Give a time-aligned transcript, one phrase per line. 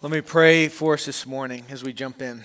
[0.00, 2.44] Let me pray for us this morning as we jump in.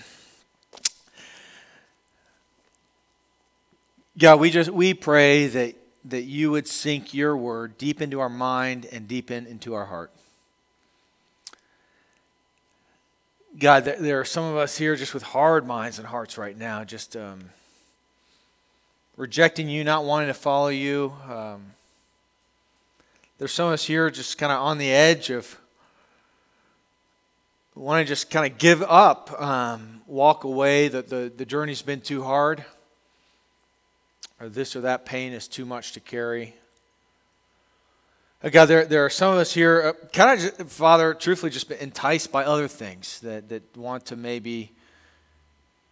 [4.18, 8.28] God, we just we pray that that you would sink your word deep into our
[8.28, 10.10] mind and deep in, into our heart.
[13.56, 16.82] God, there are some of us here just with hard minds and hearts right now,
[16.82, 17.50] just um,
[19.16, 21.12] rejecting you, not wanting to follow you.
[21.30, 21.66] Um,
[23.38, 25.56] there's some of us here just kind of on the edge of
[27.74, 32.00] want to just kind of give up, um, walk away, that the, the journey's been
[32.00, 32.64] too hard,
[34.40, 36.54] or this or that pain is too much to carry.
[38.42, 41.70] Uh, God, there, there are some of us here, uh, kind of, Father, truthfully, just
[41.72, 44.70] enticed by other things that, that want to maybe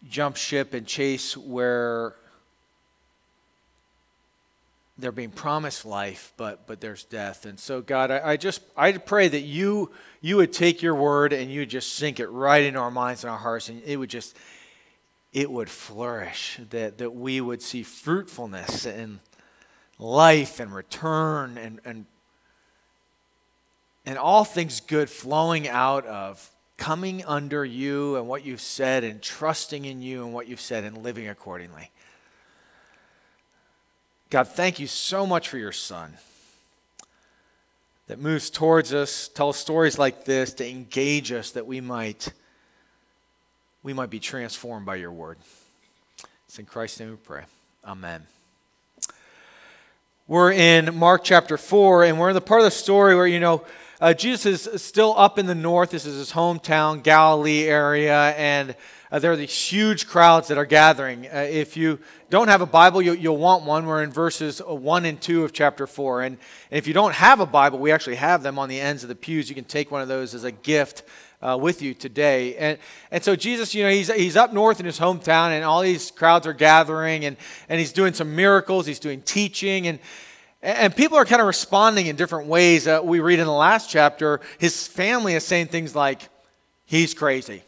[0.09, 2.15] jump ship and chase where
[5.03, 7.45] they're being promised life, but but there's death.
[7.45, 11.33] And so, God, I, I, just I pray that you you would take your word
[11.33, 13.97] and you would just sink it right into our minds and our hearts, and it
[13.97, 14.37] would just
[15.33, 16.61] it would flourish.
[16.71, 19.19] That that we would see fruitfulness and
[19.99, 22.07] life and return and and
[24.07, 29.23] and all things good flowing out of coming under you and what you've said and
[29.23, 31.91] trusting in you and what you've said and living accordingly.
[34.33, 36.17] God, thank you so much for your son
[38.07, 42.33] that moves towards us, tells stories like this to engage us that we might
[43.83, 45.37] we might be transformed by your word.
[46.47, 47.43] It's in Christ's name we pray.
[47.85, 48.23] Amen.
[50.27, 53.39] We're in Mark chapter 4, and we're in the part of the story where, you
[53.39, 53.67] know,
[54.01, 55.91] uh, Jesus is still up in the north.
[55.91, 58.75] This is his hometown, Galilee area, and
[59.13, 61.27] uh, there are these huge crowds that are gathering.
[61.27, 61.99] Uh, if you
[62.31, 63.85] don't have a Bible, you, will want one.
[63.85, 66.23] We're in verses 1 and 2 of chapter 4.
[66.23, 66.39] And,
[66.71, 69.11] and, if you don't have a Bible, we actually have them on the ends of
[69.11, 69.51] the pews.
[69.51, 71.03] You can take one of those as a gift
[71.43, 72.57] uh, with you today.
[72.57, 72.79] And,
[73.11, 76.11] and so Jesus, you know, he's, he's up north in his hometown, and all these
[76.11, 77.37] crowds are gathering, and,
[77.69, 79.99] and he's doing some miracles, he's doing teaching, and,
[80.63, 82.87] and people are kind of responding in different ways.
[82.87, 86.31] Uh, we read in the last chapter, his family is saying things like,
[86.87, 87.63] he's crazy.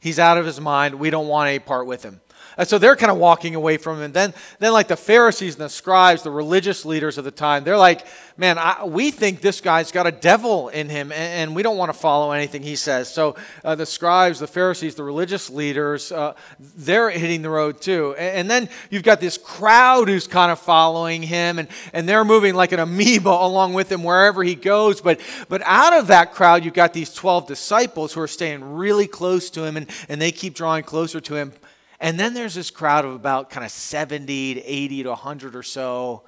[0.00, 0.94] He's out of his mind.
[0.96, 2.20] We don't want any part with him.
[2.56, 4.04] And so they're kind of walking away from him.
[4.04, 7.64] And then, then like the Pharisees and the scribes, the religious leaders of the time,
[7.64, 8.06] they're like,
[8.40, 11.76] man, I, we think this guy's got a devil in him, and, and we don't
[11.76, 13.12] want to follow anything he says.
[13.12, 18.14] So uh, the scribes, the Pharisees, the religious leaders, uh, they're hitting the road too.
[18.18, 22.24] And, and, then you've got this crowd who's kind of following him, and, and they're
[22.24, 25.02] moving like an amoeba along with him wherever he goes.
[25.02, 29.06] But, but out of that crowd, you've got these 12 disciples who are staying really
[29.06, 31.52] close to him, and, and they keep drawing closer to him.
[32.00, 35.62] And then there's this crowd of about kind of 70 to 80 to 100 or
[35.62, 36.22] so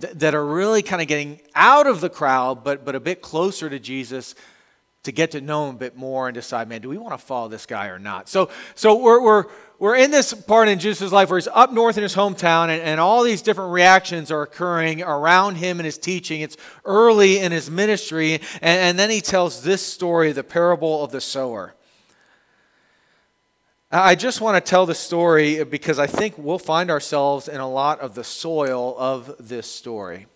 [0.00, 3.20] th- that are really kind of getting out of the crowd, but, but a bit
[3.20, 4.34] closer to Jesus
[5.02, 7.18] to get to know him a bit more and decide, man, do we want to
[7.18, 8.28] follow this guy or not?
[8.28, 9.44] So, so we're, we're,
[9.78, 12.82] we're in this part in Jesus' life where he's up north in his hometown, and,
[12.82, 16.42] and all these different reactions are occurring around him and his teaching.
[16.42, 21.12] It's early in his ministry, and, and then he tells this story, the parable of
[21.12, 21.74] the sower.
[23.92, 27.68] I just want to tell the story because I think we'll find ourselves in a
[27.68, 30.26] lot of the soil of this story.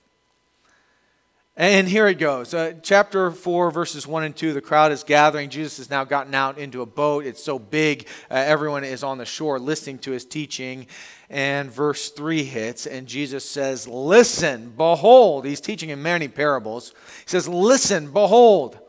[1.57, 2.53] And here it goes.
[2.53, 4.55] Uh, chapter 4, verses 1 and 2.
[4.55, 5.51] The crowd is gathering.
[5.51, 7.27] Jesus has now gotten out into a boat.
[7.27, 10.89] It's so big, uh, everyone is on the shore listening to his teaching.
[11.31, 15.45] And verse 3 hits, and Jesus says, Listen, behold.
[15.45, 16.93] He's teaching in many parables.
[17.25, 18.81] He says, Listen, behold.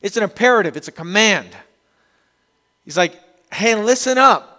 [0.00, 1.54] It's an imperative, it's a command.
[2.86, 3.20] He's like,
[3.52, 4.50] hey, listen up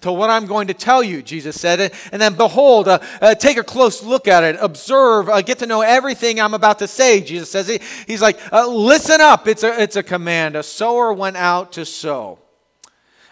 [0.00, 1.92] to what I'm going to tell you, Jesus said.
[2.12, 5.66] And then, behold, uh, uh, take a close look at it, observe, uh, get to
[5.66, 7.68] know everything I'm about to say, Jesus says.
[7.68, 9.46] He, he's like, uh, listen up.
[9.46, 10.56] It's a, it's a command.
[10.56, 12.38] A sower went out to sow.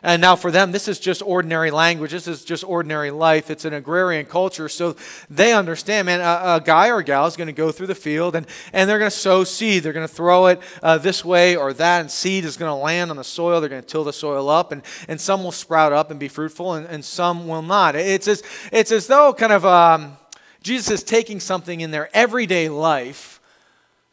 [0.03, 2.13] And now for them, this is just ordinary language.
[2.13, 3.51] This is just ordinary life.
[3.51, 4.69] It's an agrarian culture.
[4.69, 4.95] So
[5.29, 7.97] they understand, man, a, a guy or a gal is going to go through the
[7.97, 9.83] field and, and they're going to sow seed.
[9.83, 12.75] They're going to throw it uh, this way or that, and seed is going to
[12.75, 13.61] land on the soil.
[13.61, 16.29] They're going to till the soil up, and, and some will sprout up and be
[16.29, 17.97] fruitful, and, and some will not.
[17.97, 20.17] It's as, it's as though kind of um,
[20.63, 23.41] Jesus is taking something in their everyday life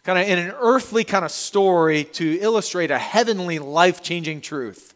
[0.04, 4.95] kind of in an earthly kind of story to illustrate a heavenly life changing truth.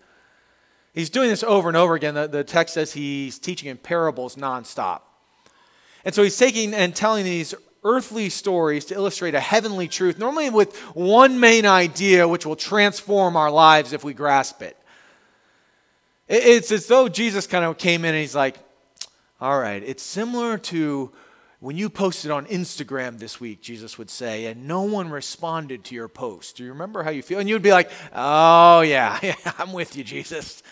[0.94, 2.15] He's doing this over and over again.
[2.15, 5.01] The, the text says he's teaching in parables nonstop.
[6.03, 7.53] And so he's taking and telling these
[7.83, 13.36] earthly stories to illustrate a heavenly truth, normally with one main idea which will transform
[13.36, 14.75] our lives if we grasp it.
[16.27, 18.56] It's as though Jesus kind of came in and he's like,
[19.41, 21.12] all right, it's similar to
[21.59, 25.95] when you posted on Instagram this week, Jesus would say, and no one responded to
[25.95, 26.57] your post.
[26.57, 27.39] Do you remember how you feel?
[27.39, 30.63] And you'd be like, oh, yeah, yeah I'm with you, Jesus.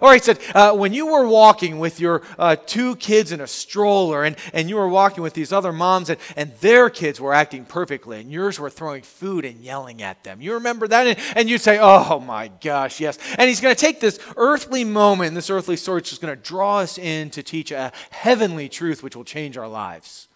[0.00, 3.46] Or he said, uh, when you were walking with your uh, two kids in a
[3.46, 7.32] stroller and, and you were walking with these other moms and, and their kids were
[7.32, 10.40] acting perfectly and yours were throwing food and yelling at them.
[10.40, 11.06] You remember that?
[11.06, 13.18] And, and you'd say, oh my gosh, yes.
[13.38, 16.78] And he's going to take this earthly moment, this earthly story, just going to draw
[16.78, 20.28] us in to teach a heavenly truth which will change our lives.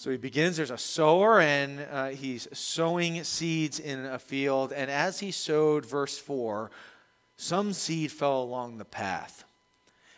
[0.00, 4.72] So he begins, there's a sower, and uh, he's sowing seeds in a field.
[4.72, 6.70] And as he sowed, verse 4,
[7.40, 9.44] some seed fell along the path.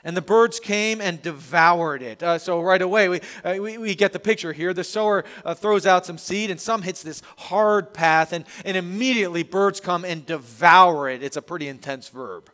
[0.05, 2.21] And the birds came and devoured it.
[2.23, 4.75] Uh, so right away, we, uh, we, we, get the picture here.
[4.75, 8.77] The sower uh, throws out some seed, and some hits this hard path, and, and
[8.77, 11.23] immediately birds come and devour it.
[11.23, 12.51] It's a pretty intense verb.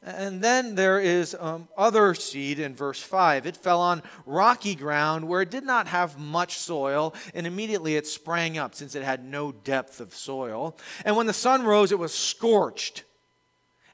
[0.00, 3.46] And then there is um, other seed in verse 5.
[3.46, 8.06] It fell on rocky ground where it did not have much soil, and immediately it
[8.06, 10.76] sprang up since it had no depth of soil.
[11.04, 13.04] And when the sun rose, it was scorched.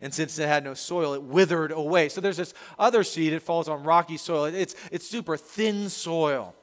[0.03, 2.11] And since it had no soil, it withered away.
[2.11, 4.45] So there's this other seed, it falls on rocky soil.
[4.45, 6.55] It's, it's super thin soil.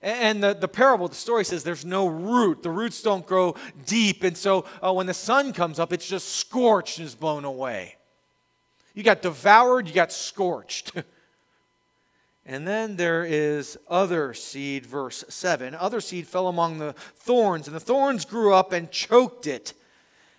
[0.00, 2.62] And the, the parable, the story says there's no root.
[2.62, 4.24] The roots don't grow deep.
[4.24, 7.95] And so uh, when the sun comes up, it's just scorched and is blown away.
[8.96, 10.92] You got devoured, you got scorched.
[12.46, 15.74] and then there is other seed, verse 7.
[15.74, 19.74] Other seed fell among the thorns, and the thorns grew up and choked it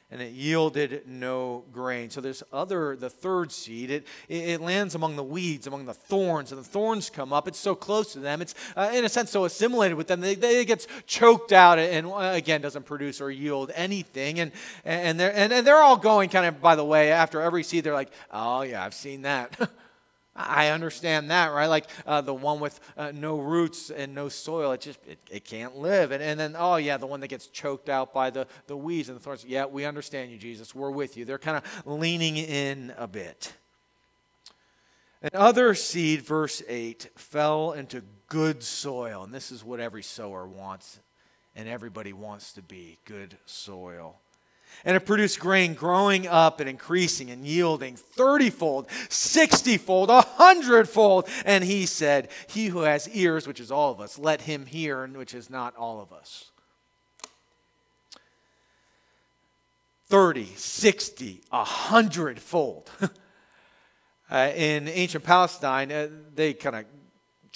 [0.09, 2.09] and it yielded no grain.
[2.09, 6.51] So there's other, the third seed, it, it lands among the weeds, among the thorns,
[6.51, 7.48] and the thorns come up.
[7.48, 8.42] It's so close to them.
[8.42, 10.21] It's, uh, in a sense, so assimilated with them.
[10.21, 14.39] They, they it gets choked out and, uh, again, doesn't produce or yield anything.
[14.39, 14.51] And,
[14.86, 17.83] and, they're, and, and they're all going kind of, by the way, after every seed,
[17.83, 19.69] they're like, oh, yeah, I've seen that.
[20.38, 21.66] I understand that, right?
[21.66, 25.45] Like uh, the one with uh, no roots and no soil, it just it, it
[25.45, 26.12] can't live.
[26.12, 29.10] And, and then, oh yeah, the one that gets choked out by the, the weeds
[29.10, 29.44] and the thorns.
[29.44, 30.75] Yeah, we understand you, Jesus.
[30.75, 31.25] We're with you.
[31.25, 33.54] They're kind of leaning in a bit.
[35.24, 39.24] And other seed, verse 8, fell into good soil.
[39.24, 41.00] And this is what every sower wants,
[41.56, 44.19] and everybody wants to be good soil
[44.85, 50.88] and it produced grain growing up and increasing and yielding 30 fold, 60 fold, 100
[50.88, 51.27] fold.
[51.45, 55.07] And he said, He who has ears, which is all of us, let him hear,
[55.07, 56.51] which is not all of us.
[60.07, 62.89] 30, 60, 100 fold.
[64.31, 66.85] uh, in ancient Palestine, uh, they kind of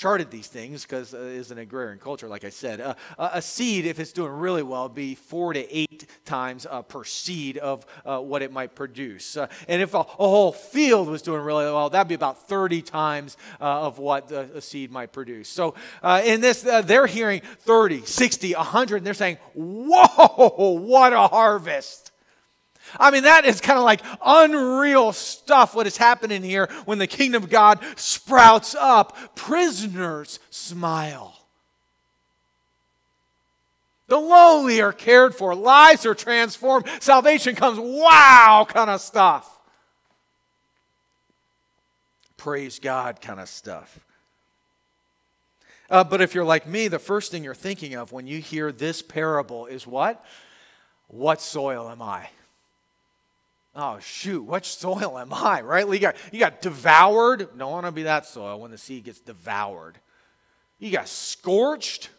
[0.01, 2.81] charted these things because uh, it's an agrarian culture, like I said.
[2.81, 7.03] Uh, a seed, if it's doing really well, be four to eight times uh, per
[7.03, 9.37] seed of uh, what it might produce.
[9.37, 12.81] Uh, and if a, a, whole field was doing really well, that'd be about 30
[12.81, 15.47] times uh, of what a seed might produce.
[15.47, 22.10] So in this, they're hearing 30, 60, 100, and they're saying, Whoa, what a harvest!
[22.99, 27.07] I mean, that is kind of like unreal stuff what is happening here when the
[27.07, 29.35] kingdom of God sprouts up.
[29.35, 31.37] Prisoners smile.
[34.07, 39.57] The lowly are cared for, lives are transformed, salvation comes, wow, kind of stuff.
[42.35, 43.99] Praise God kind of stuff.
[45.89, 48.71] Uh, but if you're like me, the first thing you're thinking of when you hear
[48.71, 50.25] this parable is what?
[51.07, 52.29] What soil am I?
[53.73, 55.61] Oh shoot, what soil am I?
[55.61, 55.87] Right?
[55.87, 57.57] You got you got devoured.
[57.57, 59.99] Don't want to be that soil when the seed gets devoured.
[60.79, 62.09] You got scorched.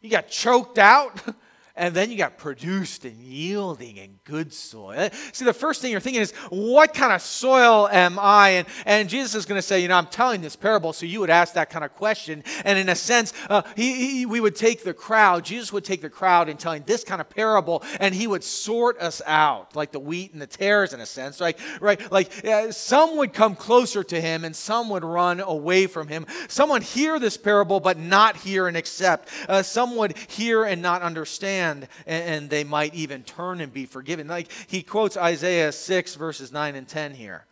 [0.00, 1.20] You got choked out.
[1.76, 5.10] and then you got produced and yielding and good soil.
[5.32, 8.48] See, the first thing you're thinking is, what kind of soil am I?
[8.50, 11.20] And, and Jesus is going to say, you know, I'm telling this parable, so you
[11.20, 12.42] would ask that kind of question.
[12.64, 16.00] And in a sense, uh, he, he, we would take the crowd, Jesus would take
[16.00, 19.92] the crowd in telling this kind of parable, and he would sort us out, like
[19.92, 21.40] the wheat and the tares, in a sense.
[21.40, 22.10] Like, right?
[22.10, 26.26] Like uh, some would come closer to him, and some would run away from him.
[26.48, 29.28] Some would hear this parable, but not hear and accept.
[29.48, 33.86] Uh, some would hear and not understand and, and they might even turn and be
[33.86, 34.28] forgiven.
[34.28, 37.46] Like he quotes Isaiah 6, verses 9 and 10 here.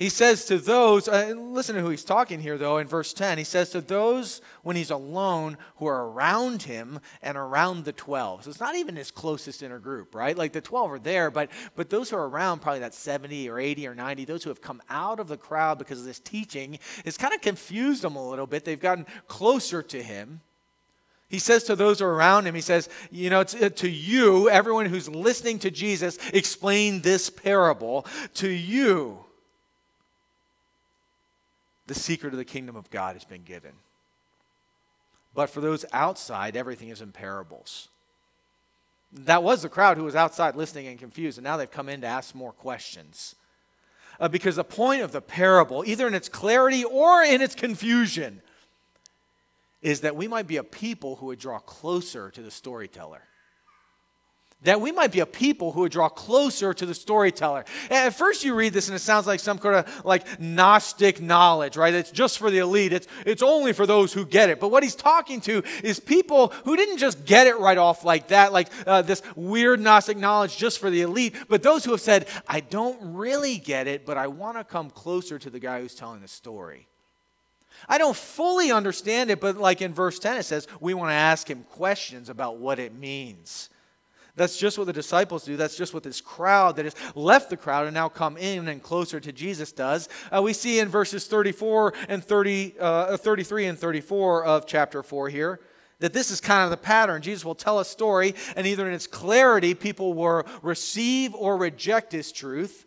[0.00, 3.36] He says to those, uh, listen to who he's talking here, though, in verse 10.
[3.36, 8.44] He says to those when he's alone who are around him and around the 12.
[8.44, 10.38] So it's not even his closest inner group, right?
[10.38, 13.58] Like the 12 are there, but, but those who are around, probably that 70 or
[13.58, 16.78] 80 or 90, those who have come out of the crowd because of this teaching,
[17.04, 18.64] it's kind of confused them a little bit.
[18.64, 20.40] They've gotten closer to him.
[21.30, 25.08] He says to those around him, he says, You know, to, to you, everyone who's
[25.08, 29.24] listening to Jesus explain this parable, to you,
[31.86, 33.70] the secret of the kingdom of God has been given.
[35.32, 37.88] But for those outside, everything is in parables.
[39.12, 42.00] That was the crowd who was outside listening and confused, and now they've come in
[42.00, 43.36] to ask more questions.
[44.18, 48.42] Uh, because the point of the parable, either in its clarity or in its confusion,
[49.82, 53.22] is that we might be a people who would draw closer to the storyteller
[54.62, 57.64] that we might be a people who would draw closer to the storyteller.
[57.90, 61.76] At first, you read this and it sounds like some kind of like Gnostic knowledge,
[61.76, 61.94] right?
[61.94, 64.60] It's just for the elite, it's, it's only for those who get it.
[64.60, 68.28] But what he's talking to is people who didn't just get it right off like
[68.28, 72.00] that, like uh, this weird Gnostic knowledge just for the elite, but those who have
[72.00, 75.80] said, I don't really get it, but I want to come closer to the guy
[75.80, 76.89] who's telling the story.
[77.88, 81.14] I don't fully understand it, but like in verse 10, it says, we want to
[81.14, 83.70] ask him questions about what it means.
[84.36, 85.56] That's just what the disciples do.
[85.56, 88.82] That's just what this crowd that has left the crowd and now come in and
[88.82, 90.08] closer to Jesus does.
[90.34, 95.28] Uh, we see in verses 34 and 30, uh, 33 and 34 of chapter 4
[95.28, 95.60] here
[96.00, 97.22] that this is kind of the pattern.
[97.22, 102.12] Jesus will tell a story, and either in its clarity, people will receive or reject
[102.12, 102.86] his truth,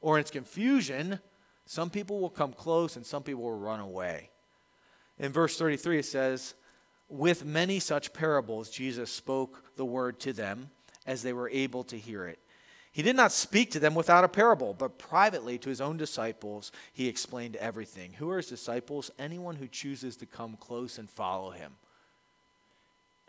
[0.00, 1.20] or in its confusion,
[1.70, 4.30] some people will come close and some people will run away.
[5.20, 6.54] In verse 33, it says,
[7.08, 10.70] With many such parables, Jesus spoke the word to them
[11.06, 12.40] as they were able to hear it.
[12.90, 16.72] He did not speak to them without a parable, but privately to his own disciples
[16.92, 18.14] he explained everything.
[18.14, 19.12] Who are his disciples?
[19.16, 21.74] Anyone who chooses to come close and follow him.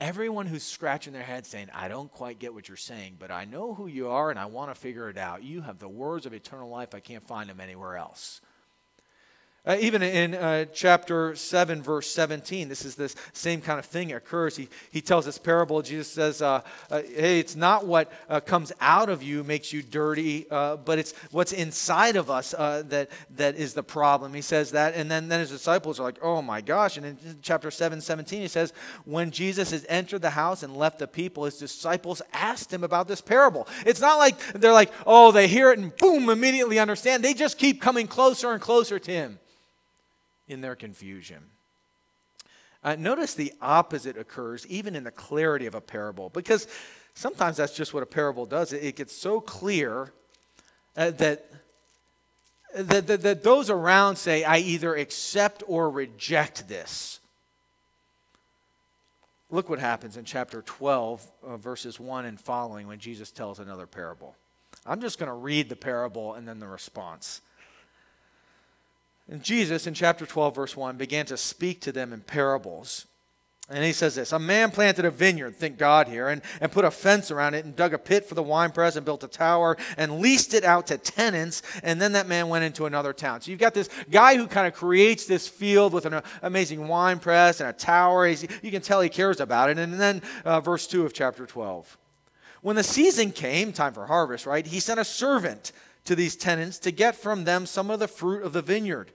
[0.02, 3.46] Everyone who's scratching their head saying, I don't quite get what you're saying, but I
[3.46, 5.44] know who you are and I want to figure it out.
[5.44, 6.96] You have the words of eternal life.
[6.96, 8.42] I can't find them anywhere else.
[9.64, 14.12] Uh, even in uh, chapter 7, verse 17, this is this same kind of thing
[14.12, 14.56] occurs.
[14.58, 15.84] He, he tells this parable.
[15.84, 19.84] Jesus says, uh, uh Hey, it's not what uh, comes out of you makes you
[19.84, 24.34] dirty, uh, but it's what's inside of us that, that is the problem.
[24.34, 24.96] He says that.
[24.96, 26.98] And then, then his disciples are like, Oh my gosh.
[26.98, 28.74] And in chapter 7, 17, he says,
[29.06, 33.08] When Jesus has entered the house and left the people, his disciples asked him about
[33.08, 33.68] this parable.
[33.86, 37.24] It's not like they're like, Oh, they hear it and boom, immediately understand.
[37.24, 39.38] They just keep coming closer and closer to him
[40.52, 41.40] in their confusion.
[42.84, 46.68] Uh, notice the opposite occurs even in the clarity of a parable, because
[47.14, 48.74] sometimes that's just what a parable does.
[48.74, 50.12] It, it gets so clear
[50.98, 51.50] uh, that,
[52.76, 57.20] that, that, that those around say, I either accept or reject this.
[59.50, 63.86] Look what happens in chapter 12, uh, verses 1 and following, when Jesus tells another
[63.86, 64.36] parable.
[64.86, 67.42] I'm just going to read the parable and then the response.
[69.32, 73.06] And Jesus, in chapter 12, verse 1, began to speak to them in parables.
[73.70, 76.84] And he says this A man planted a vineyard, thank God here, and, and put
[76.84, 79.78] a fence around it, and dug a pit for the winepress, and built a tower,
[79.96, 81.64] and leased it out to tenants.
[81.82, 83.40] And then that man went into another town.
[83.40, 87.20] So you've got this guy who kind of creates this field with an amazing wine
[87.20, 88.28] press and a tower.
[88.28, 89.78] He's, you can tell he cares about it.
[89.78, 91.98] And then uh, verse 2 of chapter 12.
[92.62, 95.72] When the season came, time for harvest, right, he sent a servant
[96.04, 99.14] to these tenants to get from them some of the fruit of the vineyard.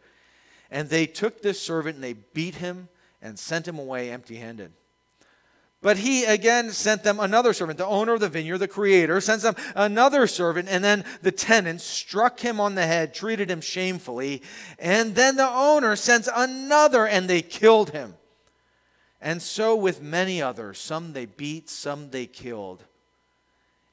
[0.71, 2.89] And they took this servant and they beat him
[3.23, 4.73] and sent him away empty handed.
[5.83, 7.79] But he again sent them another servant.
[7.79, 10.69] The owner of the vineyard, the creator, sends them another servant.
[10.69, 14.43] And then the tenants struck him on the head, treated him shamefully.
[14.79, 18.15] And then the owner sends another and they killed him.
[19.21, 22.85] And so with many others, some they beat, some they killed.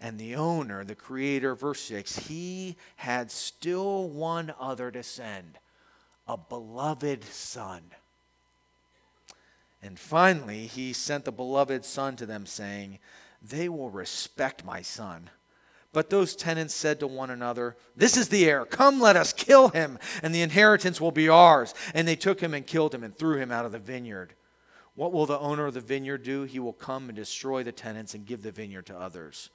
[0.02, 5.60] And the owner, the creator, verse 6, he had still one other to send
[6.28, 7.82] a beloved son.
[9.82, 13.00] And finally, he sent the beloved son to them, saying,
[13.42, 15.30] They will respect my son.
[15.92, 18.66] But those tenants said to one another, This is the heir.
[18.66, 21.74] Come, let us kill him, and the inheritance will be ours.
[21.94, 24.34] And they took him and killed him and threw him out of the vineyard.
[24.96, 26.44] What will the owner of the vineyard do?
[26.44, 29.50] He will come and destroy the tenants and give the vineyard to others.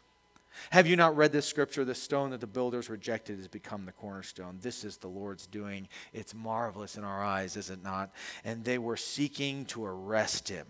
[0.71, 1.85] Have you not read this scripture?
[1.85, 4.59] The stone that the builders rejected has become the cornerstone.
[4.61, 5.89] This is the Lord's doing.
[6.13, 8.11] It's marvelous in our eyes, is it not?
[8.45, 10.67] And they were seeking to arrest him,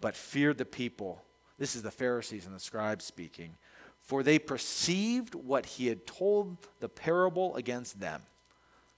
[0.00, 1.22] but feared the people.
[1.58, 3.56] This is the Pharisees and the scribes speaking.
[4.00, 8.22] For they perceived what he had told the parable against them.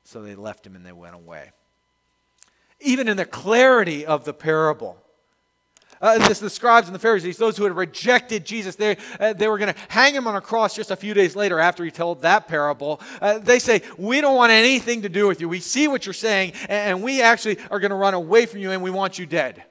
[0.05, 1.53] So they left him and they went away.
[2.81, 5.03] Even in the clarity of the parable,
[6.01, 9.49] uh, this, the scribes and the Pharisees, those who had rejected Jesus, they, uh, they
[9.49, 11.91] were going to hang him on a cross just a few days later after he
[11.91, 13.01] told that parable.
[13.21, 15.49] Uh, they say, We don't want anything to do with you.
[15.49, 18.61] We see what you're saying, and, and we actually are going to run away from
[18.61, 19.65] you, and we want you dead.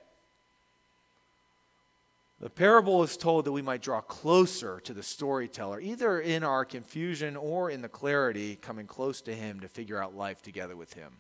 [2.40, 6.64] The parable is told that we might draw closer to the storyteller, either in our
[6.64, 10.94] confusion or in the clarity, coming close to him to figure out life together with
[10.94, 11.18] him.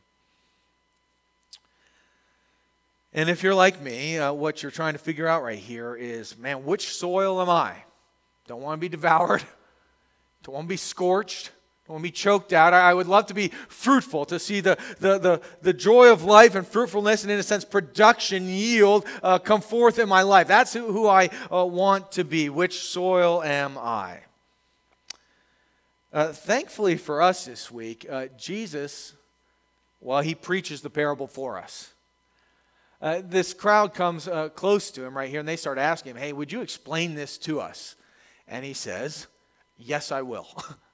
[3.13, 6.37] And if you're like me, uh, what you're trying to figure out right here is
[6.37, 7.75] man, which soil am I?
[8.47, 9.43] Don't want to be devoured,
[10.43, 11.51] don't want to be scorched.
[11.85, 12.73] don't want to be choked out.
[12.73, 16.53] I would love to be fruitful, to see the, the, the, the joy of life
[16.53, 20.47] and fruitfulness, and in a sense, production, yield uh, come forth in my life.
[20.47, 22.49] That's who, who I uh, want to be.
[22.49, 24.19] Which soil am I?
[26.11, 29.13] Uh, thankfully for us this week, uh, Jesus,
[29.99, 31.93] well, he preaches the parable for us.
[33.01, 36.17] Uh, this crowd comes uh, close to him right here and they start asking him,
[36.17, 37.95] Hey, would you explain this to us?
[38.47, 39.27] And he says,
[39.77, 40.47] Yes, I will.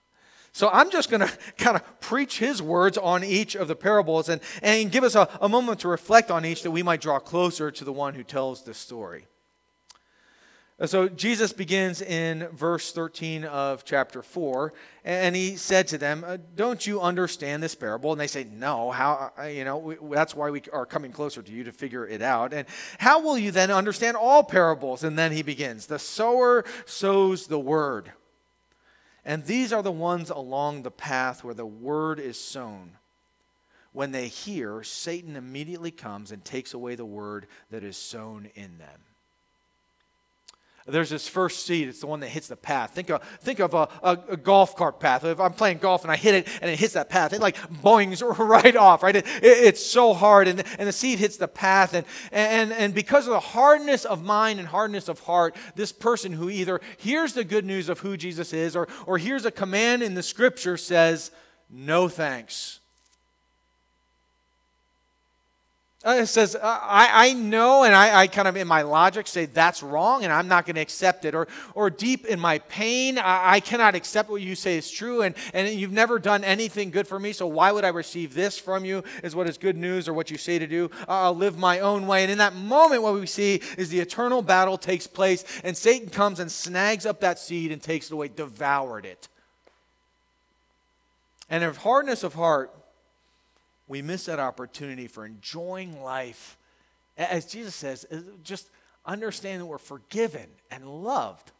[0.51, 4.29] so I'm just going to kind of preach his words on each of the parables
[4.29, 7.17] and, and give us a, a moment to reflect on each that we might draw
[7.17, 9.25] closer to the one who tells the story.
[10.83, 14.73] So Jesus begins in verse 13 of chapter 4,
[15.05, 18.11] and he said to them, uh, Don't you understand this parable?
[18.11, 21.41] And they say, No, how, uh, you know, we, that's why we are coming closer
[21.41, 22.51] to you to figure it out.
[22.51, 22.67] And
[22.97, 25.05] how will you then understand all parables?
[25.05, 28.11] And then he begins, The sower sows the word.
[29.23, 32.97] And these are the ones along the path where the word is sown.
[33.93, 38.77] When they hear, Satan immediately comes and takes away the word that is sown in
[38.77, 39.14] them.
[40.87, 42.91] There's this first seed, it's the one that hits the path.
[42.91, 45.23] Think of, think of a, a, a, golf cart path.
[45.23, 47.57] If I'm playing golf and I hit it and it hits that path, it like
[47.81, 49.15] boings right off, right?
[49.15, 51.95] It, it, it's so hard, and, and the seed hits the path.
[51.95, 56.31] And, and, and because of the hardness of mind and hardness of heart, this person
[56.31, 60.03] who either hears the good news of who Jesus is or, or hears a command
[60.03, 61.31] in the scripture says,
[61.67, 62.79] No thanks.
[66.05, 69.25] Uh, it says, uh, I, I know, and I, I, kind of in my logic
[69.25, 71.33] say that's wrong, and I'm not going to accept it.
[71.33, 75.23] Or, or deep in my pain, I, I, cannot accept what you say is true,
[75.23, 78.59] and, and you've never done anything good for me, so why would I receive this
[78.59, 80.91] from you, is what is good news or what you say to do.
[81.07, 82.21] I'll live my own way.
[82.21, 86.09] And in that moment, what we see is the eternal battle takes place, and Satan
[86.09, 89.27] comes and snags up that seed and takes it away, devoured it.
[91.49, 92.71] And if hardness of heart,
[93.87, 96.57] we miss that opportunity for enjoying life.
[97.17, 98.05] As Jesus says,
[98.43, 98.69] just
[99.05, 101.51] understand that we're forgiven and loved.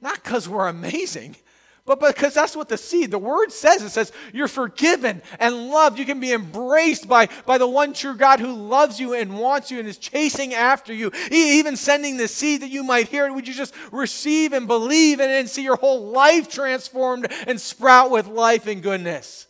[0.00, 1.36] Not because we're amazing,
[1.84, 3.82] but because that's what the seed, the word says.
[3.82, 5.98] It says you're forgiven and loved.
[5.98, 9.70] You can be embraced by, by the one true God who loves you and wants
[9.70, 11.10] you and is chasing after you.
[11.30, 13.26] Even sending the seed that you might hear.
[13.26, 13.32] it.
[13.32, 18.10] Would you just receive and believe and, and see your whole life transformed and sprout
[18.10, 19.46] with life and goodness?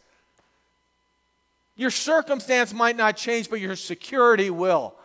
[1.79, 4.97] Your circumstance might not change, but your security will.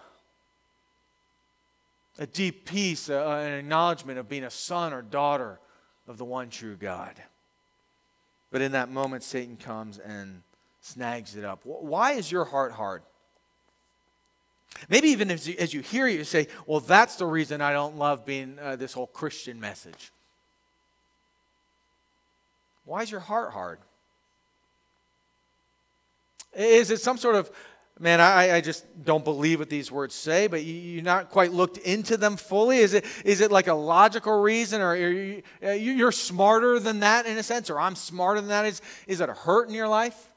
[2.17, 5.59] A deep peace, uh, an acknowledgement of being a son or daughter
[6.07, 7.13] of the one true God.
[8.51, 10.41] But in that moment, Satan comes and
[10.81, 11.61] snags it up.
[11.63, 13.03] Why is your heart hard?
[14.89, 17.71] Maybe even as you, as you hear it, you say, well, that's the reason I
[17.71, 20.11] don't love being uh, this whole Christian message.
[22.85, 23.77] Why is your heart hard?
[26.55, 27.51] Is it some sort of,
[27.99, 31.51] man, I, I just don't believe what these words say, but you, you're not quite
[31.51, 32.77] looked into them fully?
[32.77, 37.25] Is it, is it like a logical reason, or you, uh, you're smarter than that
[37.25, 38.65] in a sense, or I'm smarter than that?
[38.65, 40.29] Is, is it a hurt in your life?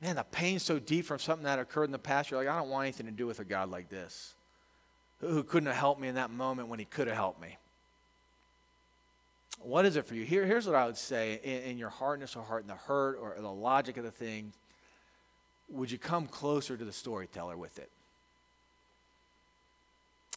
[0.00, 2.58] Man, the pain's so deep from something that occurred in the past, you're like, I
[2.58, 4.34] don't want anything to do with a God like this,
[5.20, 7.56] who couldn't have helped me in that moment when he could have helped me.
[9.62, 10.24] What is it for you?
[10.24, 13.18] Here, here's what I would say in, in your hardness of heart and the hurt
[13.20, 14.52] or the logic of the thing.
[15.68, 17.90] Would you come closer to the storyteller with it?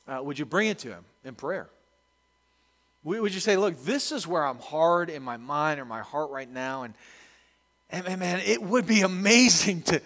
[0.08, 1.70] Uh, would you bring it to him in prayer?
[3.06, 6.30] Would you say, look, this is where I'm hard in my mind or my heart
[6.30, 6.84] right now?
[6.84, 6.94] And,
[7.90, 10.02] and man, it would be amazing to,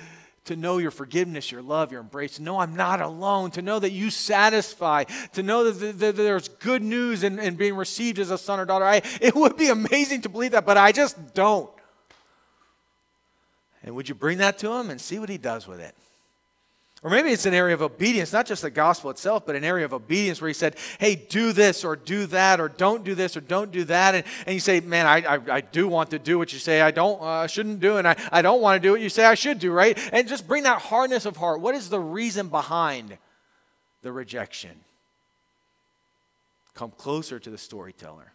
[0.48, 3.80] to know your forgiveness, your love, your embrace, to know I'm not alone, to know
[3.80, 8.60] that you satisfy, to know that, there's good news in, being received as a son
[8.60, 8.86] or daughter.
[8.86, 11.70] I, it would be amazing to believe that, but I just don't.
[13.84, 15.96] And would you bring that to him and see what he does with it?
[17.04, 19.86] Or maybe it's an area of obedience, not just the gospel itself, but an area
[19.86, 23.38] of obedience where he said, hey, do this or do that or don't do this
[23.38, 24.16] or don't do that.
[24.16, 26.82] And, and you say, man, I, I, I do want to do what you say
[26.82, 29.26] I don't uh, shouldn't do, and I, I don't want to do what you say
[29.26, 29.98] I should do, right?
[30.12, 31.62] And just bring that hardness of heart.
[31.62, 33.18] What is the reason behind
[34.02, 34.72] the rejection?
[36.74, 38.34] Come closer to the storyteller.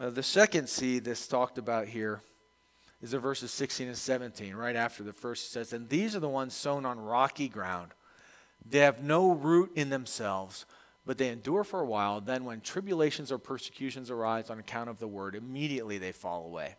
[0.00, 2.22] Uh, the second seed that's talked about here
[3.02, 6.20] is the verses 16 and 17, right after the first It says, And these are
[6.20, 7.92] the ones sown on rocky ground.
[8.68, 10.66] They have no root in themselves,
[11.06, 12.20] but they endure for a while.
[12.20, 16.76] Then, when tribulations or persecutions arise on account of the word, immediately they fall away.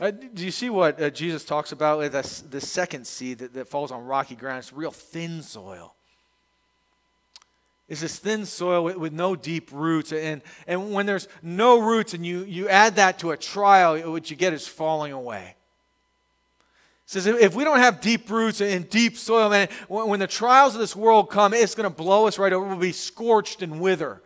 [0.00, 3.52] Uh, do you see what uh, Jesus talks about with this, the second seed that,
[3.52, 4.60] that falls on rocky ground?
[4.60, 5.94] It's real thin soil.
[7.90, 10.12] It's this thin soil with, with, no deep roots.
[10.12, 14.30] And, and when there's no roots and you, you add that to a trial, what
[14.30, 15.56] you get is falling away.
[17.04, 20.76] It says if we don't have deep roots and deep soil, man, when the trials
[20.76, 22.64] of this world come, it's going to blow us right over.
[22.64, 24.22] We'll be scorched and wither.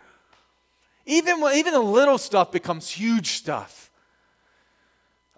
[1.06, 3.90] Even, even the little stuff becomes huge stuff.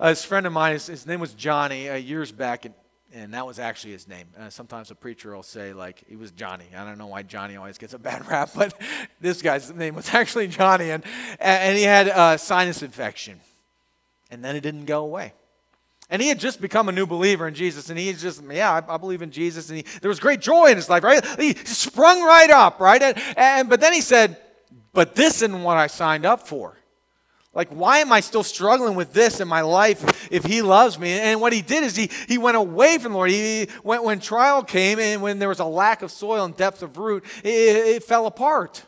[0.00, 2.74] Uh, this friend of mine, his, his name was Johnny, uh, years back, and,
[3.12, 4.26] and that was actually his name.
[4.38, 6.66] Uh, sometimes a preacher will say, like, he was Johnny.
[6.76, 8.74] I don't know why Johnny always gets a bad rap, but
[9.20, 11.04] this guy's name was actually Johnny, and,
[11.38, 13.40] and he had a sinus infection.
[14.30, 15.32] And then it didn't go away.
[16.08, 18.94] And he had just become a new believer in Jesus, and he's just, yeah, I,
[18.94, 21.24] I believe in Jesus, and he, there was great joy in his life, right?
[21.38, 23.02] He sprung right up, right?
[23.02, 24.36] And, and but then he said,
[24.92, 26.76] but this isn't what I signed up for.
[27.56, 31.12] Like, why am I still struggling with this in my life if he loves me?
[31.12, 33.30] And what he did is he, he went away from the Lord.
[33.30, 36.82] He, when, when trial came and when there was a lack of soil and depth
[36.82, 38.84] of root, it, it fell apart.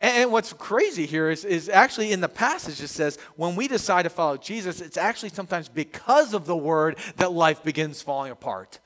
[0.00, 4.02] And what's crazy here is, is actually in the passage it says when we decide
[4.02, 8.80] to follow Jesus, it's actually sometimes because of the word that life begins falling apart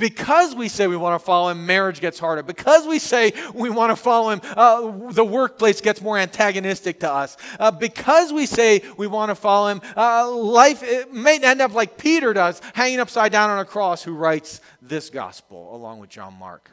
[0.00, 2.42] because we say we want to follow him, marriage gets harder.
[2.42, 7.12] Because we say we want to follow him, uh, the workplace gets more antagonistic to
[7.12, 7.36] us.
[7.60, 10.82] Uh, because we say we want to follow him, uh, life
[11.12, 15.10] may end up like Peter does, hanging upside down on a cross, who writes this
[15.10, 16.70] gospel along with John Mark.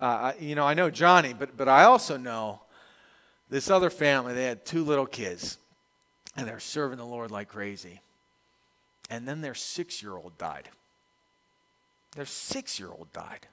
[0.00, 2.60] Uh, you know, I know Johnny, but, but I also know
[3.48, 4.34] this other family.
[4.34, 5.58] They had two little kids,
[6.36, 8.00] and they're serving the Lord like crazy.
[9.10, 10.70] And then their six year old died.
[12.16, 13.46] Their six year old died.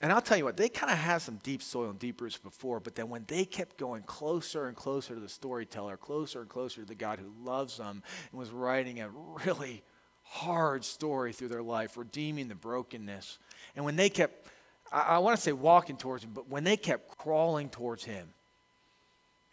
[0.00, 2.36] And I'll tell you what, they kind of had some deep soil and deep roots
[2.36, 6.48] before, but then when they kept going closer and closer to the storyteller, closer and
[6.48, 9.08] closer to the God who loves them and was writing a
[9.44, 9.84] really
[10.24, 13.38] hard story through their life, redeeming the brokenness,
[13.76, 14.48] and when they kept,
[14.90, 18.34] I, I want to say walking towards him, but when they kept crawling towards him,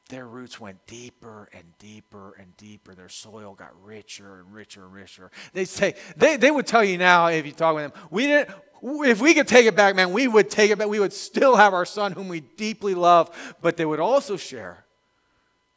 [0.09, 2.95] their roots went deeper and deeper and deeper.
[2.95, 5.31] Their soil got richer and richer and richer.
[5.53, 8.49] They say they, they would tell you now if you talk with them, we didn't
[8.81, 10.87] if we could take it back, man, we would take it back.
[10.87, 14.85] We would still have our son whom we deeply love, but they would also share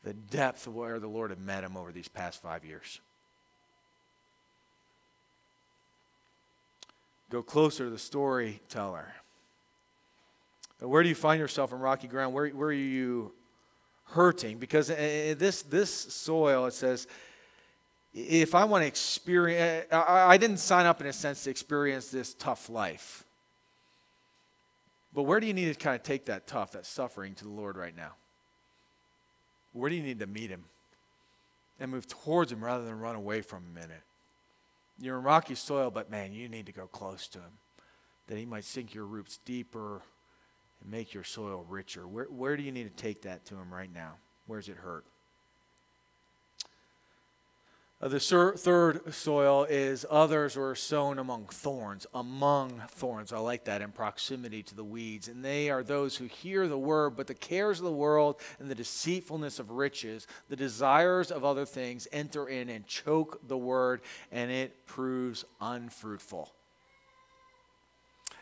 [0.04, 3.00] the depth of where the Lord had met him over these past five years.
[7.28, 9.12] Go closer to the storyteller.
[10.78, 12.34] Where do you find yourself in rocky ground?
[12.34, 13.32] Where, where are you
[14.12, 17.06] hurting because eh, eh, eh, this, this soil, it says,
[18.14, 22.08] if I want to experience, I, I didn't sign up in a sense to experience
[22.08, 23.24] this tough life.
[25.14, 27.50] But where do you need to kind of take that tough, that suffering to the
[27.50, 28.12] Lord right now?
[29.72, 30.64] Where do you need to meet Him
[31.80, 34.02] and move towards Him rather than run away from Him in it?
[35.00, 37.58] You're in rocky soil, but man, you need to go close to Him
[38.28, 40.02] that He might sink your roots deeper
[40.82, 42.06] and make your soil richer.
[42.06, 44.14] Where, where do you need to take that to Him right now?
[44.46, 45.04] Where's it hurt?
[48.02, 53.32] Uh, the sur- third soil is others were sown among thorns, among thorns.
[53.32, 55.28] I like that in proximity to the weeds.
[55.28, 58.68] And they are those who hear the word, but the cares of the world and
[58.68, 64.00] the deceitfulness of riches, the desires of other things enter in and choke the word,
[64.32, 66.52] and it proves unfruitful.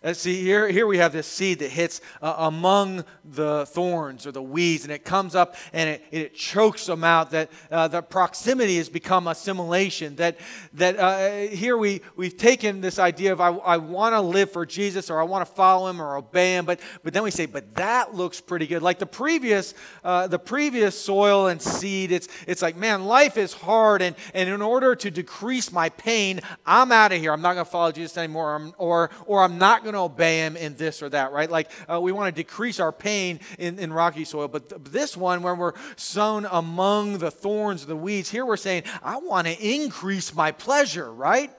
[0.02, 4.32] And see, here, here we have this seed that hits uh, among the thorns or
[4.32, 7.32] the weeds, and it comes up and it, it chokes them out.
[7.32, 10.16] That uh, the proximity has become assimilation.
[10.16, 10.38] That,
[10.72, 14.64] that uh, here we, we've taken this idea of I, I want to live for
[14.64, 17.44] Jesus or I want to follow him or obey him, but, but then we say,
[17.44, 18.82] but that looks pretty good.
[18.82, 23.52] Like the previous, uh, the previous soil and seed, it's, it's like, man, life is
[23.52, 27.32] hard, and, and in order to decrease my pain, I'm out of here.
[27.34, 30.38] I'm not going to follow Jesus anymore, or, or, or I'm not going to obey
[30.38, 31.50] him in this or that, right?
[31.50, 34.48] Like uh, we want to decrease our pain in, in rocky soil.
[34.48, 38.84] But th- this one, when we're sown among the thorns, the weeds, here we're saying,
[39.02, 41.50] I want to increase my pleasure, right?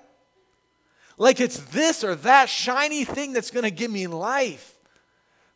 [1.18, 4.78] Like it's this or that shiny thing that's going to give me life.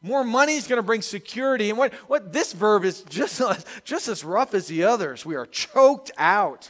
[0.02, 1.70] More money is going to bring security.
[1.70, 3.42] And what, what this verb is just,
[3.84, 5.26] just as rough as the others.
[5.26, 6.70] We are choked out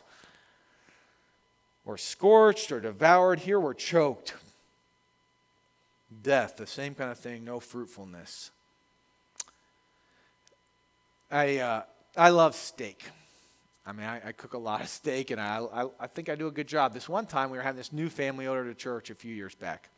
[1.84, 3.40] or scorched or devoured.
[3.40, 4.36] Here we're choked
[6.26, 8.50] death, the same kind of thing, no fruitfulness.
[11.30, 11.84] I, uh,
[12.18, 13.04] I love steak.
[13.86, 16.36] I mean, I, I, cook a lot of steak, and I, I, I, think I
[16.36, 16.96] do a good job.
[16.96, 19.54] This one time, we were having this new family over to church a few years
[19.54, 19.90] back.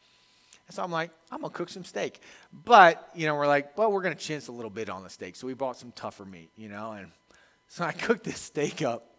[0.68, 2.20] And so I'm like, I'm going to cook some steak.
[2.52, 5.10] But, you know, we're like, well, we're going to chintz a little bit on the
[5.10, 5.38] steak.
[5.38, 7.12] So we bought some tougher meat, you know, and
[7.70, 9.10] so I cooked this steak up.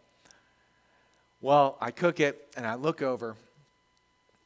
[1.41, 3.37] Well, I cook it and I look over.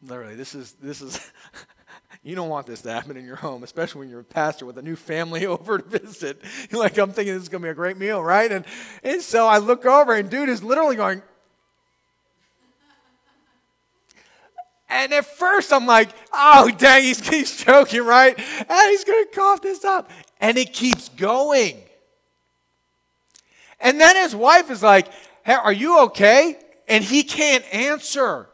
[0.01, 1.19] Literally, this is, this is,
[2.23, 4.79] you don't want this to happen in your home, especially when you're a pastor with
[4.79, 6.41] a new family over to visit.
[6.71, 8.51] You're like, I'm thinking this is going to be a great meal, right?
[8.51, 8.65] And,
[9.03, 11.23] and so I look over and dude is literally going,
[14.93, 18.39] And at first I'm like, oh, dang, he's, he's choking, right?
[18.39, 20.11] And he's going to cough this up.
[20.39, 21.79] And it keeps going.
[23.81, 25.09] And then his wife is like,
[25.45, 26.59] hey, are you okay?
[26.89, 28.49] And he can't answer.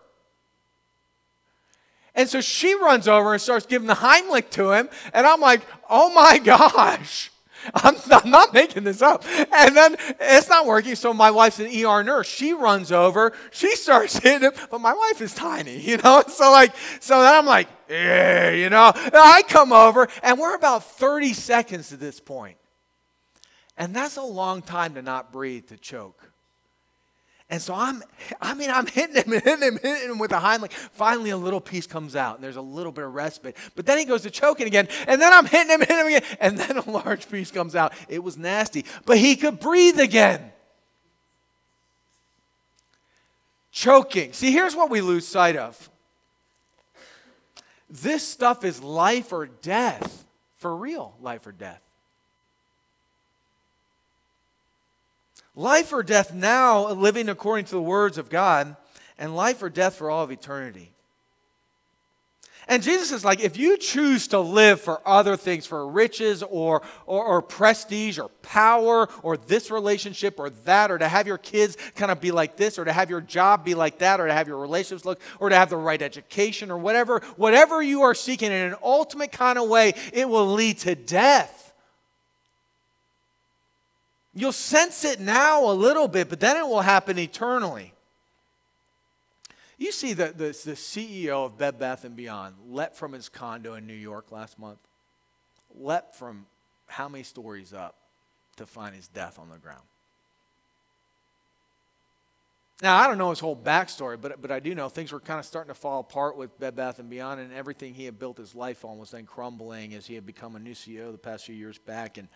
[2.19, 4.89] And so she runs over and starts giving the Heimlich to him.
[5.15, 7.31] And I'm like, oh my gosh.
[7.75, 9.25] I'm, I'm, not making this up.
[9.55, 10.97] And then it's not working.
[10.97, 12.27] So my wife's an ER nurse.
[12.27, 13.33] She runs over.
[13.53, 14.53] She starts hitting him.
[14.69, 16.25] But my wife is tiny, you know?
[16.29, 18.93] So like, so then I'm like, yeah, you know?
[18.97, 22.57] And I come over and we're about 30 seconds at this point.
[23.77, 26.28] And that's a long time to not breathe, to choke.
[27.51, 28.03] And so I'm,
[28.43, 30.73] I mean, I'm hitting him and hitting him, hitting him with a Heimlich.
[30.73, 33.57] Finally, a little piece comes out, and there's a little bit of respite.
[33.75, 36.23] But then he goes to choking again, and then I'm hitting him, hitting him again,
[36.41, 37.95] and then a large piece comes out.
[38.09, 40.53] It was nasty, but he could breathe again.
[43.71, 44.33] Choking.
[44.33, 45.89] See, here's what we lose sight of.
[47.89, 51.81] This stuff is life or death, for real, life or death.
[55.59, 58.77] Life or death now, living according to the words of God,
[59.19, 60.93] and life or death for all of eternity.
[62.69, 66.83] And Jesus is like, if you choose to live for other things, for riches or,
[67.07, 71.77] or, or, prestige or power or this relationship or that, or to have your kids
[71.97, 74.33] kind of be like this, or to have your job be like that, or to
[74.33, 78.15] have your relationships look, or to have the right education or whatever, whatever you are
[78.15, 81.58] seeking in an ultimate kind of way, it will lead to death.
[84.39, 87.93] You'll sense it now a little bit, but then it will happen eternally.
[89.79, 93.75] You see the, the, the CEO of Bed Bath & Beyond leapt from his condo
[93.75, 94.79] in New York last month.
[95.75, 96.47] Leapt from
[96.87, 97.97] how many stories up
[98.59, 99.83] to find his death on the ground.
[102.81, 105.41] Now, I don't know his whole backstory, but, but I do know things were kind
[105.41, 108.39] of starting to fall apart with Bed Bath & Beyond, and everything he had built
[108.39, 111.47] his life on was then crumbling as he had become a new CEO the past
[111.47, 112.19] few years back.
[112.19, 112.29] And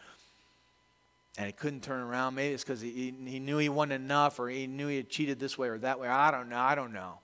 [1.38, 2.34] and he couldn't turn around.
[2.34, 5.38] Maybe it's because he, he knew he wasn't enough or he knew he had cheated
[5.38, 6.08] this way or that way.
[6.08, 6.58] I don't know.
[6.58, 7.18] I don't know.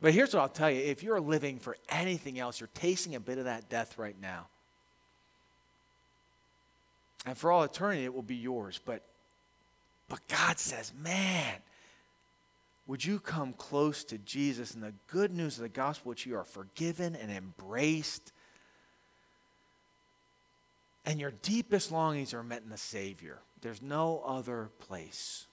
[0.00, 3.20] But here's what I'll tell you if you're living for anything else, you're tasting a
[3.20, 4.48] bit of that death right now.
[7.24, 8.80] And for all eternity, it will be yours.
[8.84, 9.02] But,
[10.08, 11.54] but God says, man,
[12.86, 16.36] would you come close to Jesus and the good news of the gospel, which you
[16.36, 18.32] are forgiven and embraced
[21.06, 23.38] and your deepest longings are met in the Savior.
[23.60, 25.46] There's no other place.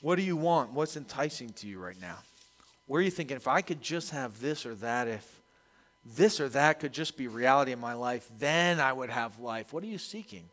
[0.00, 0.72] What do you want?
[0.72, 2.18] What's enticing to you right now?
[2.86, 5.40] Where are you thinking, if I could just have this or that, if
[6.04, 9.72] this or that could just be reality in my life, then I would have life?
[9.72, 10.44] What are you seeking?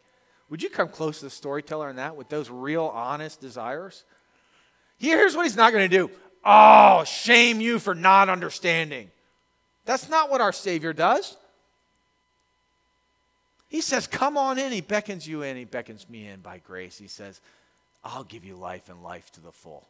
[0.49, 4.03] Would you come close to the storyteller in that with those real, honest desires?
[4.97, 6.09] Here's what he's not going to do.
[6.43, 9.11] Oh, shame you for not understanding.
[9.85, 11.37] That's not what our Savior does.
[13.73, 14.71] He says, Come on in.
[14.71, 15.57] He beckons you in.
[15.57, 16.99] He beckons me in by grace.
[16.99, 17.41] He says,
[18.03, 19.87] I'll give you life and life to the full.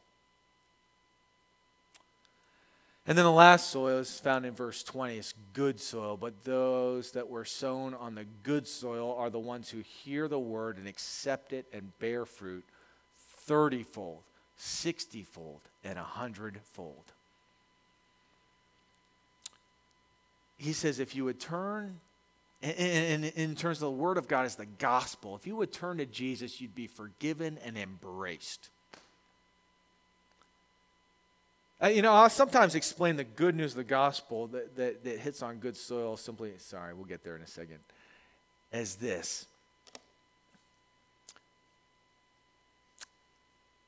[3.05, 5.17] And then the last soil is found in verse 20.
[5.17, 9.69] It's good soil, but those that were sown on the good soil are the ones
[9.69, 12.63] who hear the word and accept it and bear fruit
[13.17, 14.21] 30 fold,
[14.55, 17.11] 60 fold, and 100 fold.
[20.55, 21.99] He says, if you would turn
[22.63, 25.35] in, in, terms of the Word of God is the gospel.
[25.35, 28.69] If you would turn to Jesus, you'd be forgiven and embraced.
[31.81, 35.19] Uh, you know, I'll sometimes explain the good news of the gospel that, that, that
[35.19, 37.79] hits on good soil simply, sorry, we'll get there in a second,
[38.71, 39.45] as this.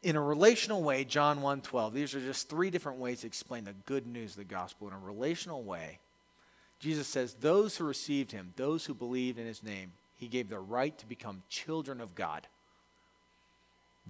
[0.04, 3.74] In a relational way, John 1.12, these are just three different ways to explain the
[3.86, 4.90] good news of the gospel.
[4.90, 6.00] In a relational way,
[6.86, 10.60] Jesus says, Those who received him, those who believed in his name, he gave the
[10.60, 12.45] right to become children of God.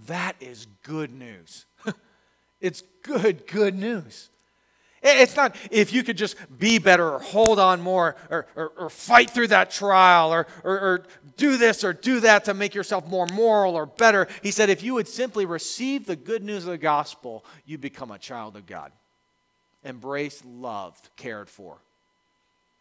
[0.07, 1.65] That is good news.
[2.59, 4.29] it's good, good news.
[5.01, 8.89] It's not if you could just be better or hold on more or, or, or
[8.89, 11.03] fight through that trial or, or, or
[11.37, 14.27] do this or do that to make yourself more moral or better.
[14.43, 18.11] He said, if you would simply receive the good news of the gospel, you become
[18.11, 18.91] a child of God.
[19.85, 21.77] embraced, loved, cared for.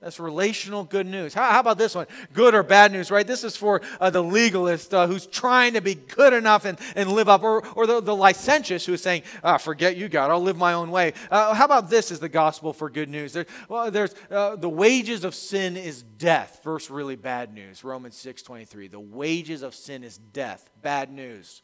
[0.04, 1.32] That's relational good news.
[1.32, 2.06] How, how, about this one?
[2.34, 3.26] Good or bad news, right?
[3.26, 7.10] This is for uh, the legalist uh, who's trying to be good enough and, and
[7.10, 10.42] live up, or, or the, the licentious who is saying, ah, forget you, God, I'll
[10.42, 11.14] live my own way.
[11.30, 13.32] Uh, how about this is the gospel for good news?
[13.32, 16.60] There, well, there's uh, the wages of sin is death.
[16.62, 17.82] First, really bad news.
[17.82, 18.88] Romans 6 23.
[18.88, 20.68] The wages of sin is death.
[20.82, 21.62] Bad news.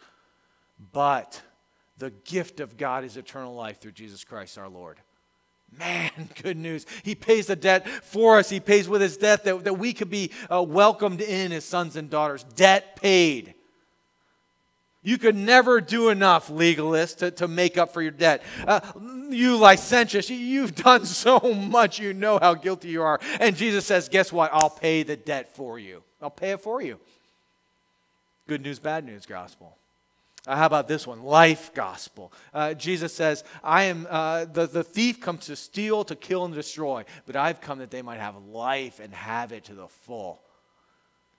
[0.92, 1.42] But
[1.98, 4.98] the gift of God is eternal life through Jesus Christ our Lord.
[5.78, 6.10] Man,
[6.42, 6.86] good news.
[7.02, 8.50] He pays the debt for us.
[8.50, 11.96] He pays with his death that, that we could be uh, welcomed in as sons
[11.96, 12.44] and daughters.
[12.56, 13.54] Debt paid.
[15.02, 18.42] You could never do enough, legalist, to, to make up for your debt.
[18.66, 18.80] Uh,
[19.30, 23.18] you licentious, you've done so much, you know how guilty you are.
[23.40, 24.50] And Jesus says, Guess what?
[24.52, 26.02] I'll pay the debt for you.
[26.20, 27.00] I'll pay it for you.
[28.46, 29.76] Good news, bad news gospel.
[30.46, 31.22] Uh, how about this one?
[31.22, 32.32] Life gospel.
[32.54, 36.54] Uh, Jesus says, I am, uh, the, the thief comes to steal, to kill, and
[36.54, 40.40] destroy, but I've come that they might have life and have it to the full.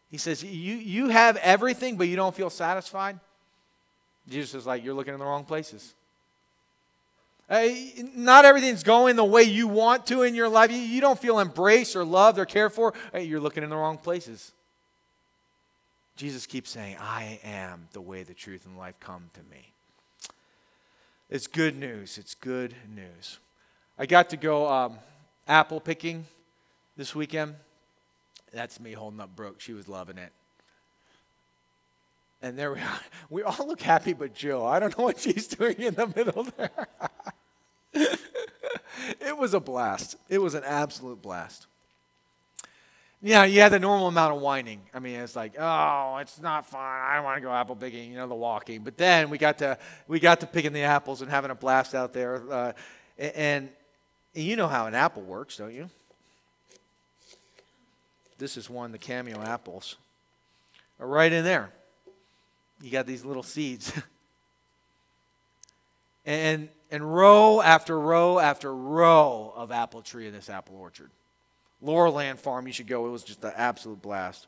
[0.09, 3.19] He says, You, you have everything, but you don't feel satisfied?
[4.29, 5.95] Jesus is like, You're looking in the wrong places.
[7.49, 7.67] Uh,
[8.15, 10.71] not everything's going the way you want to in your life.
[10.71, 12.93] You, you don't feel embraced or loved or cared for.
[13.19, 14.53] you're looking in the wrong places.
[16.15, 18.95] Jesus keeps saying, I am the way, the truth, and life.
[18.99, 19.71] Come to me.
[21.29, 22.17] It's good news.
[22.17, 23.39] It's good news.
[23.97, 24.97] I got to go um,
[25.47, 26.25] apple picking
[26.97, 27.55] this weekend.
[28.53, 29.61] That's me holding up Brooke.
[29.61, 30.31] She was loving it.
[32.41, 32.99] And there we are.
[33.29, 34.65] We all look happy but Jill.
[34.65, 36.87] I don't know what she's doing in the middle there.
[37.93, 40.17] it was a blast.
[40.27, 41.67] It was an absolute blast.
[43.23, 44.81] Yeah, you had the normal amount of whining.
[44.93, 46.81] I mean, it's like, oh, it's not fun.
[46.81, 48.83] I don't want to go apple picking, you know, the walking.
[48.83, 51.93] But then we got to we got to picking the apples and having a blast
[51.93, 52.41] out there.
[52.51, 52.71] Uh,
[53.19, 53.69] and,
[54.35, 55.87] and you know how an apple works, don't you?
[58.39, 59.97] This is one, the cameo apples.
[60.97, 61.71] Right in there,
[62.81, 63.93] you got these little seeds.
[66.25, 71.11] and and row after row after row of apple tree in this apple orchard.
[71.81, 73.07] Laurelland Farm, you should go.
[73.07, 74.47] It was just an absolute blast.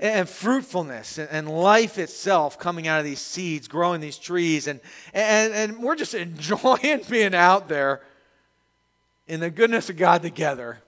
[0.00, 4.68] And fruitfulness and life itself coming out of these seeds, growing these trees.
[4.68, 4.80] And,
[5.12, 8.02] and, and we're just enjoying being out there
[9.26, 10.78] in the goodness of God together,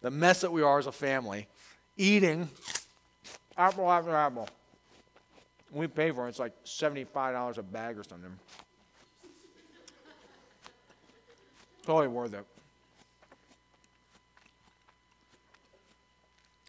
[0.00, 1.46] the mess that we are as a family,
[1.96, 2.48] eating
[3.56, 4.48] apple after apple.
[5.70, 8.38] We pay for it, it's like $75 a bag or something.
[11.84, 12.44] Totally worth it.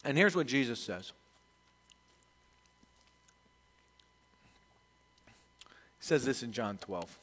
[0.03, 1.12] And here's what Jesus says
[5.99, 7.17] He says this in John 12.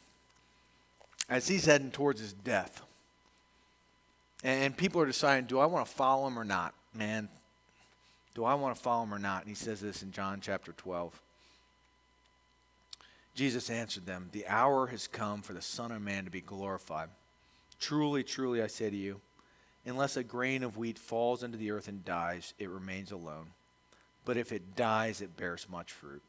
[1.28, 2.82] As he's heading towards his death,
[4.44, 6.72] and people are deciding, do I want to follow him or not?
[6.94, 7.28] Man,
[8.34, 9.40] do I want to follow him or not?
[9.40, 11.20] And he says this in John chapter 12.
[13.34, 17.08] Jesus answered them, The hour has come for the Son of Man to be glorified.
[17.80, 19.20] Truly, truly, I say to you,
[19.87, 23.46] Unless a grain of wheat falls into the earth and dies, it remains alone.
[24.25, 26.22] But if it dies, it bears much fruit.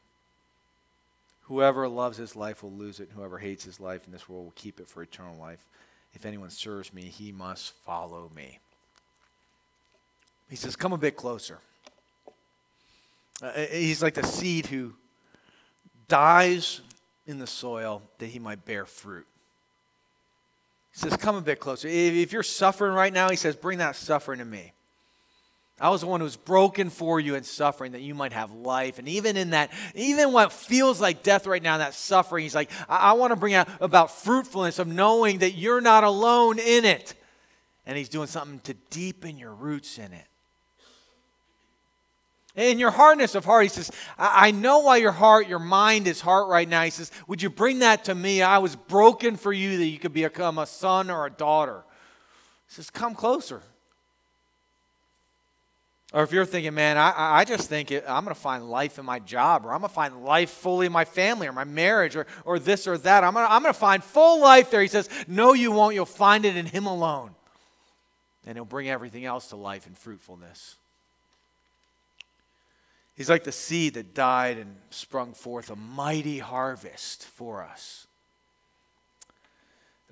[1.42, 4.44] Whoever loves his life will lose it, and whoever hates his life in this world
[4.44, 5.66] will keep it for eternal life.
[6.14, 8.60] If anyone serves me, he must follow me.
[10.48, 11.58] He says, Come a bit closer.
[13.42, 14.94] Uh, he's like the seed who
[16.06, 16.80] dies
[17.26, 19.26] in the soil that he might bear fruit.
[20.98, 21.86] He says, Come a bit closer.
[21.86, 24.72] If you're suffering right now, he says, Bring that suffering to me.
[25.80, 28.98] I was the one who's broken for you in suffering that you might have life.
[28.98, 32.72] And even in that, even what feels like death right now, that suffering, he's like,
[32.88, 36.84] I, I want to bring out about fruitfulness of knowing that you're not alone in
[36.84, 37.14] it.
[37.86, 40.27] And he's doing something to deepen your roots in it.
[42.58, 46.20] In your hardness of heart, he says, I know why your heart, your mind is
[46.20, 46.82] hard right now.
[46.82, 48.42] He says, Would you bring that to me?
[48.42, 51.84] I was broken for you that you could become a son or a daughter.
[52.66, 53.62] He says, Come closer.
[56.12, 58.98] Or if you're thinking, man, I, I just think it, I'm going to find life
[58.98, 61.64] in my job, or I'm going to find life fully in my family, or my
[61.64, 63.22] marriage, or, or this or that.
[63.22, 64.82] I'm going to, I'm to find full life there.
[64.82, 65.94] He says, No, you won't.
[65.94, 67.36] You'll find it in Him alone.
[68.44, 70.77] And He'll bring everything else to life and fruitfulness.
[73.18, 78.06] He's like the seed that died and sprung forth a mighty harvest for us.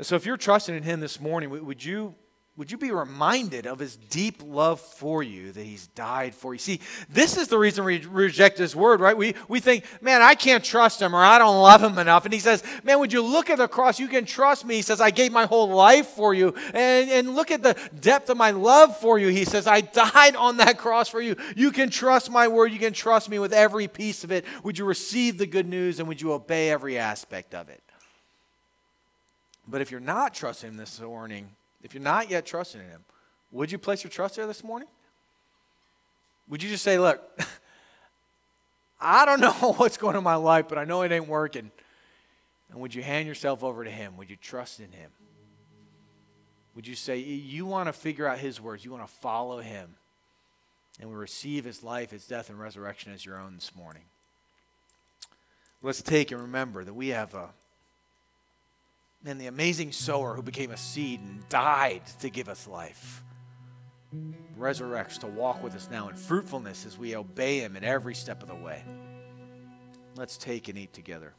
[0.01, 2.17] So, if you're trusting in Him this morning, would you,
[2.57, 6.59] would you be reminded of his deep love for you that he's died for you?
[6.59, 6.81] See,
[7.11, 9.15] this is the reason we reject his word, right?
[9.17, 12.25] We, we think, man, I can't trust him or I don't love him enough.
[12.25, 14.01] And he says, man, would you look at the cross?
[14.01, 14.77] You can trust me.
[14.77, 16.55] He says, I gave my whole life for you.
[16.73, 19.29] And, and look at the depth of my love for you.
[19.29, 21.37] He says, I died on that cross for you.
[21.57, 22.73] You can trust my word.
[22.73, 24.47] You can trust me with every piece of it.
[24.65, 27.83] Would you receive the good news and would you obey every aspect of it?
[29.69, 31.51] But if you're not trusting this morning,
[31.87, 33.05] if you're not yet trusting in Him,
[33.53, 34.89] would you place your trust there this morning?
[36.49, 37.23] Would you just say, Look,
[39.01, 41.71] I don't know what's going on in my life, but I know it ain't working.
[42.71, 44.17] And would you hand yourself over to Him?
[44.17, 45.11] Would you trust in Him?
[46.75, 49.95] Would you say, You want to figure out His words, you want to follow Him,
[51.01, 54.03] and we receive His life, His death, and resurrection as your own this morning?
[55.83, 57.51] Let's take and remember that we have a
[59.29, 63.23] and the amazing sower who became a seed and died to give us life
[64.59, 68.43] resurrects to walk with us now in fruitfulness as we obey him in every step
[68.43, 68.83] of the way.
[70.17, 71.35] Let's take and eat together.